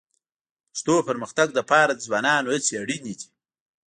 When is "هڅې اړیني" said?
2.53-3.13